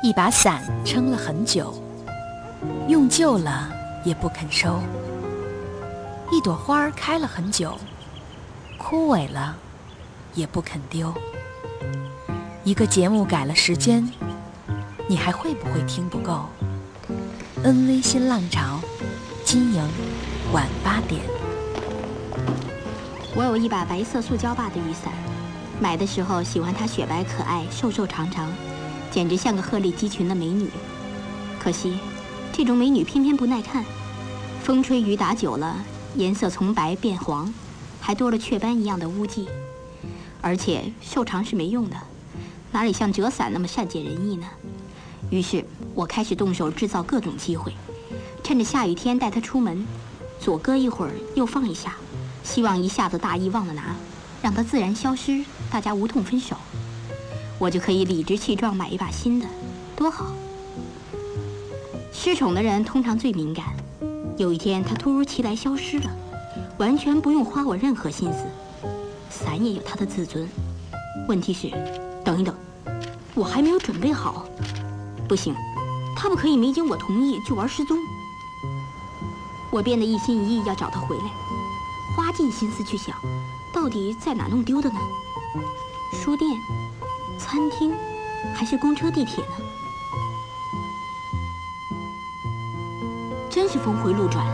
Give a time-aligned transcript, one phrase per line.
[0.00, 1.74] 一把伞撑了很久，
[2.86, 3.68] 用旧了
[4.04, 4.78] 也不肯收；
[6.30, 7.76] 一朵花儿开了很久，
[8.78, 9.56] 枯萎了
[10.34, 11.12] 也不肯丢。
[12.62, 14.08] 一个节目改了时间，
[15.08, 16.44] 你还会不会听不够
[17.64, 18.78] ？NV 新浪潮，
[19.44, 19.82] 金莹，
[20.52, 21.22] 晚八点。
[23.34, 25.12] 我有一把白色塑胶把的雨伞，
[25.80, 28.48] 买的时候喜欢它雪白可爱、瘦瘦长长。
[29.10, 30.68] 简直像个鹤立鸡群的美女，
[31.58, 31.98] 可惜，
[32.52, 33.84] 这种美女偏偏不耐看，
[34.62, 35.76] 风吹雨打久了，
[36.14, 37.52] 颜色从白变黄，
[38.00, 39.48] 还多了雀斑一样的污迹。
[40.40, 41.96] 而且瘦长是没用的，
[42.70, 44.46] 哪里像折伞那么善解人意呢？
[45.30, 45.64] 于是
[45.94, 47.72] 我开始动手制造各种机会，
[48.44, 49.86] 趁着下雨天带她出门，
[50.38, 51.96] 左搁一会儿，右放一下，
[52.44, 53.96] 希望一下子大意忘了拿，
[54.42, 56.56] 让她自然消失，大家无痛分手。
[57.58, 59.46] 我就可以理直气壮买一把新的，
[59.96, 60.26] 多好！
[62.12, 63.66] 失宠的人通常最敏感。
[64.36, 66.10] 有一天，他突如其来消失了，
[66.78, 68.46] 完全不用花我任何心思。
[69.28, 70.48] 伞也有他的自尊。
[71.26, 71.68] 问题是，
[72.24, 72.54] 等一等，
[73.34, 74.46] 我还没有准备好。
[75.28, 75.52] 不行，
[76.16, 77.98] 他不可以没经我同意就玩失踪。
[79.70, 81.24] 我变得一心一意要找他回来，
[82.16, 83.16] 花尽心思去想，
[83.74, 85.00] 到底在哪弄丢的呢？
[86.12, 86.48] 书店。
[87.38, 87.94] 餐厅，
[88.54, 89.54] 还是公车、地铁呢？
[93.48, 94.44] 真是峰回路转。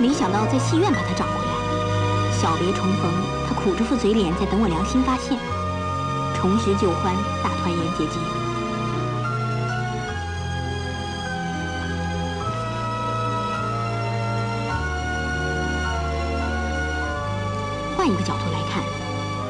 [0.00, 3.10] 没想到在戏院把他找回来，小别重逢，
[3.48, 5.36] 他苦着副嘴脸在等我良心发现，
[6.36, 8.12] 重拾旧欢，大团圆结局。
[17.96, 18.84] 换一个角度来看，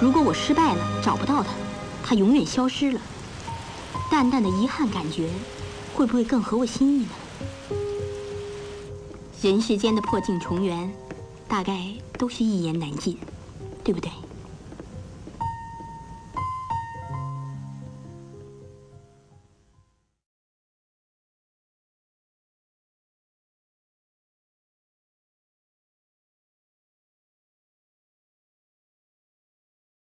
[0.01, 1.51] 如果我失败了，找不到他。
[2.05, 3.01] 他永远消失了，
[4.11, 5.29] 淡淡的遗憾感觉，
[5.95, 7.09] 会不会更合我心意呢？
[9.43, 10.91] 人世间的破镜重圆，
[11.47, 13.19] 大概都是一言难尽，
[13.85, 14.11] 对不对？